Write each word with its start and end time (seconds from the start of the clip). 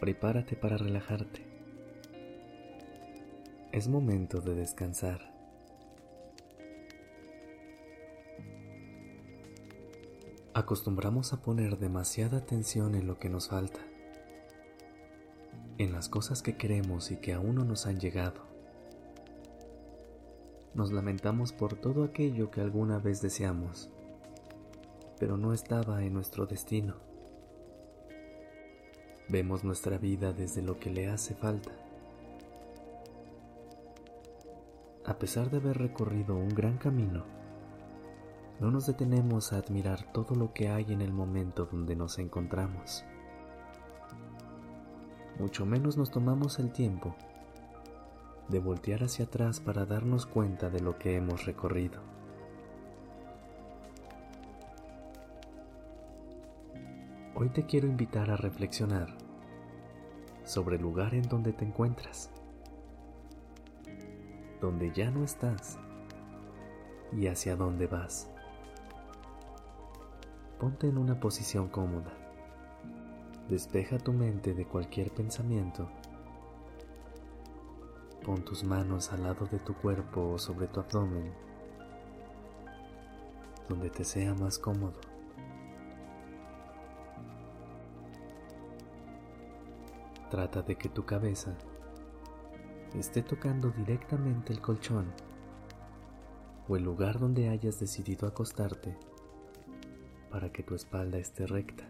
Prepárate 0.00 0.56
para 0.56 0.78
relajarte. 0.78 1.46
Es 3.70 3.86
momento 3.86 4.40
de 4.40 4.54
descansar. 4.54 5.30
Acostumbramos 10.54 11.34
a 11.34 11.42
poner 11.42 11.78
demasiada 11.78 12.38
atención 12.38 12.94
en 12.94 13.06
lo 13.06 13.18
que 13.18 13.28
nos 13.28 13.48
falta, 13.48 13.80
en 15.76 15.92
las 15.92 16.08
cosas 16.08 16.40
que 16.40 16.56
queremos 16.56 17.10
y 17.10 17.18
que 17.18 17.34
aún 17.34 17.56
no 17.56 17.66
nos 17.66 17.84
han 17.86 18.00
llegado. 18.00 18.40
Nos 20.72 20.92
lamentamos 20.92 21.52
por 21.52 21.74
todo 21.74 22.04
aquello 22.04 22.50
que 22.50 22.62
alguna 22.62 22.98
vez 22.98 23.20
deseamos, 23.20 23.90
pero 25.18 25.36
no 25.36 25.52
estaba 25.52 26.02
en 26.02 26.14
nuestro 26.14 26.46
destino. 26.46 27.09
Vemos 29.30 29.62
nuestra 29.62 29.96
vida 29.96 30.32
desde 30.32 30.60
lo 30.60 30.80
que 30.80 30.90
le 30.90 31.08
hace 31.08 31.36
falta. 31.36 31.70
A 35.06 35.14
pesar 35.20 35.50
de 35.50 35.58
haber 35.58 35.78
recorrido 35.78 36.34
un 36.34 36.48
gran 36.48 36.78
camino, 36.78 37.22
no 38.58 38.72
nos 38.72 38.88
detenemos 38.88 39.52
a 39.52 39.58
admirar 39.58 40.12
todo 40.12 40.34
lo 40.34 40.52
que 40.52 40.68
hay 40.68 40.92
en 40.92 41.00
el 41.00 41.12
momento 41.12 41.66
donde 41.70 41.94
nos 41.94 42.18
encontramos. 42.18 43.04
Mucho 45.38 45.64
menos 45.64 45.96
nos 45.96 46.10
tomamos 46.10 46.58
el 46.58 46.72
tiempo 46.72 47.14
de 48.48 48.58
voltear 48.58 49.04
hacia 49.04 49.26
atrás 49.26 49.60
para 49.60 49.86
darnos 49.86 50.26
cuenta 50.26 50.70
de 50.70 50.80
lo 50.80 50.98
que 50.98 51.14
hemos 51.14 51.46
recorrido. 51.46 52.00
Hoy 57.40 57.48
te 57.48 57.64
quiero 57.64 57.86
invitar 57.86 58.30
a 58.30 58.36
reflexionar 58.36 59.16
sobre 60.44 60.76
el 60.76 60.82
lugar 60.82 61.14
en 61.14 61.22
donde 61.22 61.54
te 61.54 61.64
encuentras, 61.64 62.30
donde 64.60 64.92
ya 64.92 65.10
no 65.10 65.24
estás 65.24 65.78
y 67.16 67.28
hacia 67.28 67.56
dónde 67.56 67.86
vas. 67.86 68.28
Ponte 70.58 70.86
en 70.86 70.98
una 70.98 71.18
posición 71.18 71.68
cómoda. 71.68 72.12
Despeja 73.48 73.96
tu 73.96 74.12
mente 74.12 74.52
de 74.52 74.66
cualquier 74.66 75.10
pensamiento. 75.10 75.88
Pon 78.22 78.44
tus 78.44 78.64
manos 78.64 79.14
al 79.14 79.22
lado 79.22 79.46
de 79.46 79.60
tu 79.60 79.72
cuerpo 79.72 80.32
o 80.32 80.38
sobre 80.38 80.66
tu 80.66 80.80
abdomen, 80.80 81.32
donde 83.66 83.88
te 83.88 84.04
sea 84.04 84.34
más 84.34 84.58
cómodo. 84.58 85.09
Trata 90.30 90.62
de 90.62 90.76
que 90.76 90.88
tu 90.88 91.04
cabeza 91.04 91.56
esté 92.96 93.20
tocando 93.20 93.70
directamente 93.70 94.52
el 94.52 94.60
colchón 94.60 95.12
o 96.68 96.76
el 96.76 96.84
lugar 96.84 97.18
donde 97.18 97.48
hayas 97.48 97.80
decidido 97.80 98.28
acostarte 98.28 98.96
para 100.30 100.52
que 100.52 100.62
tu 100.62 100.76
espalda 100.76 101.18
esté 101.18 101.48
recta. 101.48 101.84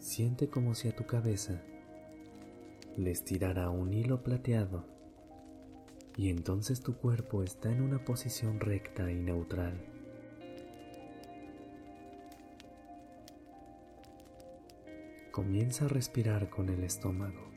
Siente 0.00 0.50
como 0.50 0.74
si 0.74 0.88
a 0.88 0.96
tu 0.96 1.06
cabeza 1.06 1.62
le 2.96 3.12
estirara 3.12 3.70
un 3.70 3.94
hilo 3.94 4.24
plateado 4.24 4.84
y 6.16 6.30
entonces 6.30 6.80
tu 6.80 6.96
cuerpo 6.96 7.44
está 7.44 7.70
en 7.70 7.80
una 7.80 8.04
posición 8.04 8.58
recta 8.58 9.08
y 9.12 9.20
neutral. 9.20 9.93
Comienza 15.34 15.86
a 15.86 15.88
respirar 15.88 16.48
con 16.48 16.68
el 16.68 16.84
estómago. 16.84 17.50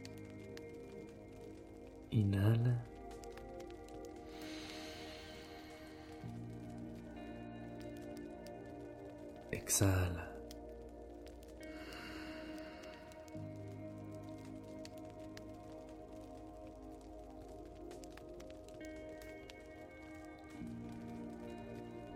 Inhala 2.09 2.83
Exhala. 9.51 10.27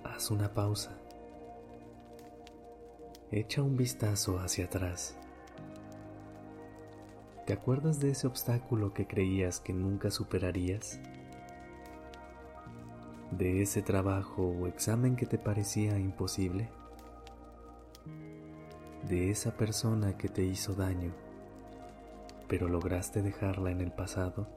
Haz 0.03 0.31
una 0.31 0.51
pausa. 0.51 0.97
Echa 3.29 3.61
un 3.61 3.77
vistazo 3.77 4.39
hacia 4.39 4.65
atrás. 4.65 5.15
¿Te 7.45 7.53
acuerdas 7.53 7.99
de 7.99 8.11
ese 8.11 8.27
obstáculo 8.27 8.93
que 8.93 9.07
creías 9.07 9.59
que 9.59 9.73
nunca 9.73 10.11
superarías? 10.11 10.99
¿De 13.31 13.61
ese 13.61 13.81
trabajo 13.81 14.43
o 14.43 14.67
examen 14.67 15.15
que 15.15 15.25
te 15.25 15.37
parecía 15.37 15.97
imposible? 15.97 16.69
de 19.07 19.31
esa 19.31 19.51
persona 19.57 20.17
que 20.17 20.29
te 20.29 20.43
hizo 20.43 20.73
daño, 20.73 21.11
pero 22.47 22.67
lograste 22.67 23.21
dejarla 23.21 23.71
en 23.71 23.81
el 23.81 23.91
pasado? 23.91 24.47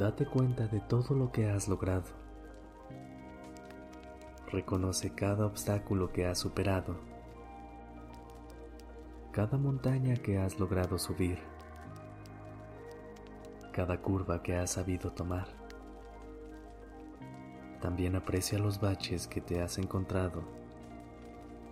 Date 0.00 0.24
cuenta 0.24 0.66
de 0.66 0.80
todo 0.80 1.14
lo 1.14 1.30
que 1.30 1.50
has 1.50 1.68
logrado. 1.68 2.06
Reconoce 4.50 5.14
cada 5.14 5.44
obstáculo 5.44 6.10
que 6.10 6.24
has 6.24 6.38
superado, 6.38 6.96
cada 9.30 9.58
montaña 9.58 10.14
que 10.14 10.38
has 10.38 10.58
logrado 10.58 10.98
subir 10.98 11.38
cada 13.72 14.00
curva 14.00 14.42
que 14.42 14.56
has 14.56 14.70
sabido 14.70 15.12
tomar. 15.12 15.48
También 17.82 18.16
aprecia 18.16 18.58
los 18.58 18.80
baches 18.80 19.26
que 19.26 19.42
te 19.42 19.60
has 19.60 19.76
encontrado 19.76 20.42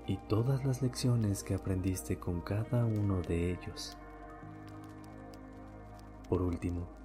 y 0.07 0.19
todas 0.29 0.67
las 0.67 0.83
lecciones 0.83 1.43
que 1.43 1.55
aprendiste 1.55 2.19
con 2.19 2.43
cada 2.43 2.85
uno 2.85 3.23
de 3.23 3.53
ellos. 3.53 3.97
Por 6.29 6.43
último, 6.43 6.99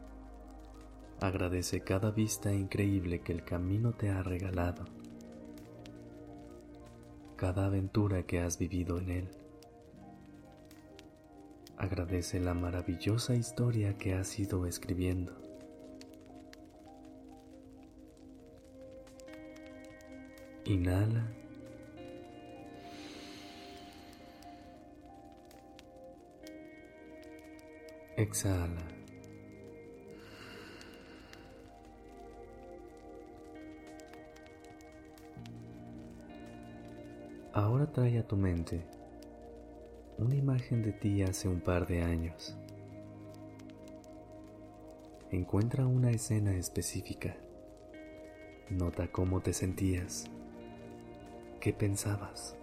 agradece 1.23 1.79
cada 1.79 2.11
vista 2.11 2.53
increíble 2.53 3.21
que 3.21 3.31
el 3.31 3.45
camino 3.45 3.93
te 3.93 4.09
ha 4.09 4.21
regalado, 4.23 4.83
cada 7.37 7.67
aventura 7.67 8.23
que 8.23 8.41
has 8.41 8.59
vivido 8.59 8.97
en 8.97 9.09
él. 9.09 9.29
Agradece 11.77 12.41
la 12.41 12.53
maravillosa 12.53 13.35
historia 13.35 13.97
que 13.97 14.15
has 14.15 14.37
ido 14.37 14.65
escribiendo. 14.65 15.33
Inhala. 20.65 21.31
Exhala. 28.17 28.92
Ahora 37.55 37.85
trae 37.85 38.17
a 38.17 38.27
tu 38.27 38.35
mente 38.35 38.83
una 40.17 40.33
imagen 40.33 40.81
de 40.81 40.91
ti 40.91 41.21
hace 41.21 41.47
un 41.47 41.61
par 41.61 41.85
de 41.85 42.01
años. 42.01 42.57
Encuentra 45.29 45.85
una 45.85 46.09
escena 46.09 46.55
específica. 46.55 47.37
Nota 48.71 49.07
cómo 49.11 49.41
te 49.41 49.53
sentías. 49.53 50.25
¿Qué 51.59 51.73
pensabas? 51.73 52.57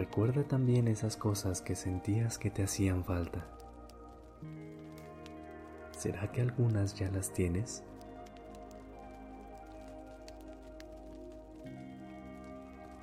Recuerda 0.00 0.44
también 0.44 0.88
esas 0.88 1.18
cosas 1.18 1.60
que 1.60 1.76
sentías 1.76 2.38
que 2.38 2.50
te 2.50 2.62
hacían 2.62 3.04
falta. 3.04 3.44
¿Será 5.90 6.32
que 6.32 6.40
algunas 6.40 6.94
ya 6.94 7.10
las 7.10 7.34
tienes? 7.34 7.84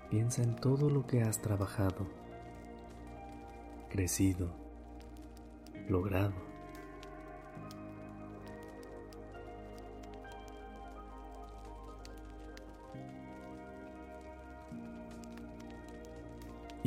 Piensa 0.09 0.41
en 0.41 0.55
todo 0.55 0.89
lo 0.89 1.05
que 1.05 1.21
has 1.21 1.39
trabajado, 1.39 2.07
crecido, 3.89 4.49
logrado. 5.88 6.46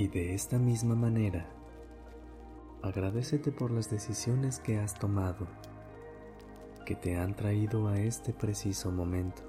Y 0.00 0.08
de 0.08 0.32
esta 0.32 0.58
misma 0.58 0.94
manera, 0.94 1.44
agradecete 2.80 3.52
por 3.52 3.70
las 3.70 3.90
decisiones 3.90 4.58
que 4.58 4.78
has 4.78 4.94
tomado, 4.94 5.46
que 6.86 6.94
te 6.94 7.18
han 7.18 7.36
traído 7.36 7.86
a 7.86 8.00
este 8.00 8.32
preciso 8.32 8.90
momento. 8.90 9.42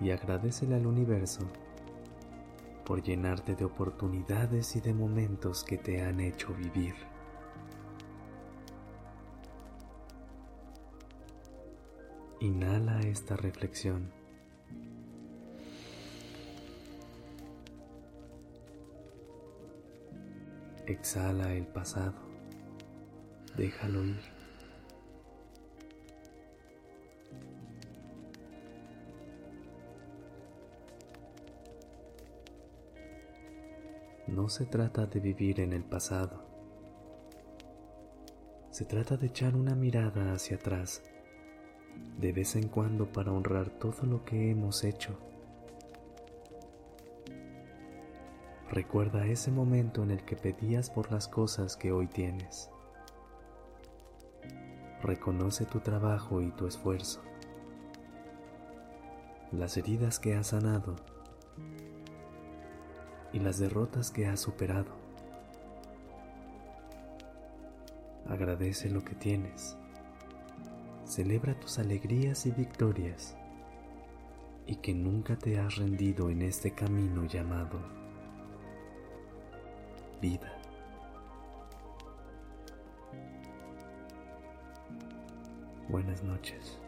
Y 0.00 0.10
agradecele 0.10 0.76
al 0.76 0.86
universo 0.86 1.42
por 2.86 3.02
llenarte 3.02 3.56
de 3.56 3.66
oportunidades 3.66 4.74
y 4.74 4.80
de 4.80 4.94
momentos 4.94 5.62
que 5.62 5.76
te 5.76 6.00
han 6.00 6.18
hecho 6.18 6.54
vivir. 6.54 6.94
Inhala 12.40 13.00
esta 13.00 13.36
reflexión. 13.36 14.23
Exhala 20.86 21.54
el 21.54 21.66
pasado, 21.66 22.12
déjalo 23.56 24.04
ir. 24.04 24.20
No 34.26 34.50
se 34.50 34.66
trata 34.66 35.06
de 35.06 35.20
vivir 35.20 35.60
en 35.60 35.72
el 35.72 35.84
pasado, 35.84 36.44
se 38.70 38.84
trata 38.84 39.16
de 39.16 39.28
echar 39.28 39.56
una 39.56 39.74
mirada 39.74 40.34
hacia 40.34 40.56
atrás 40.56 41.02
de 42.18 42.32
vez 42.32 42.56
en 42.56 42.68
cuando 42.68 43.10
para 43.10 43.32
honrar 43.32 43.70
todo 43.70 44.04
lo 44.04 44.24
que 44.24 44.50
hemos 44.50 44.84
hecho 44.84 45.18
Recuerda 48.74 49.24
ese 49.24 49.52
momento 49.52 50.02
en 50.02 50.10
el 50.10 50.24
que 50.24 50.34
pedías 50.34 50.90
por 50.90 51.12
las 51.12 51.28
cosas 51.28 51.76
que 51.76 51.92
hoy 51.92 52.08
tienes. 52.08 52.70
Reconoce 55.00 55.64
tu 55.64 55.78
trabajo 55.78 56.40
y 56.40 56.50
tu 56.50 56.66
esfuerzo, 56.66 57.22
las 59.52 59.76
heridas 59.76 60.18
que 60.18 60.34
has 60.34 60.48
sanado 60.48 60.96
y 63.32 63.38
las 63.38 63.58
derrotas 63.58 64.10
que 64.10 64.26
has 64.26 64.40
superado. 64.40 64.90
Agradece 68.28 68.90
lo 68.90 69.04
que 69.04 69.14
tienes, 69.14 69.76
celebra 71.04 71.54
tus 71.60 71.78
alegrías 71.78 72.44
y 72.46 72.50
victorias 72.50 73.36
y 74.66 74.74
que 74.74 74.94
nunca 74.94 75.36
te 75.36 75.60
has 75.60 75.76
rendido 75.76 76.28
en 76.28 76.42
este 76.42 76.72
camino 76.72 77.24
llamado 77.26 78.03
vida. 80.20 80.52
Buenas 85.88 86.22
noches. 86.22 86.78